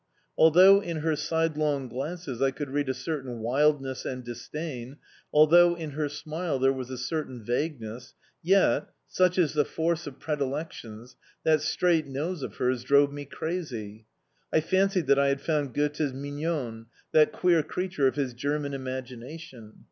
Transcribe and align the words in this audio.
Although 0.35 0.79
in 0.81 1.01
her 1.01 1.15
sidelong 1.15 1.87
glances 1.87 2.41
I 2.41 2.49
could 2.49 2.71
read 2.71 2.89
a 2.89 2.93
certain 2.95 3.37
wildness 3.37 4.03
and 4.03 4.23
disdain, 4.23 4.97
although 5.31 5.75
in 5.75 5.91
her 5.91 6.09
smile 6.09 6.57
there 6.57 6.73
was 6.73 6.89
a 6.89 6.97
certain 6.97 7.43
vagueness, 7.43 8.15
yet 8.41 8.87
such 9.07 9.37
is 9.37 9.53
the 9.53 9.63
force 9.63 10.07
of 10.07 10.19
predilections 10.19 11.17
that 11.43 11.61
straight 11.61 12.07
nose 12.07 12.41
of 12.41 12.55
hers 12.55 12.83
drove 12.83 13.13
me 13.13 13.25
crazy. 13.25 14.07
I 14.51 14.59
fancied 14.59 15.05
that 15.05 15.19
I 15.19 15.27
had 15.27 15.39
found 15.39 15.75
Goethe's 15.75 16.13
Mignon 16.15 16.87
that 17.11 17.31
queer 17.31 17.61
creature 17.61 18.07
of 18.07 18.15
his 18.15 18.33
German 18.33 18.73
imagination. 18.73 19.73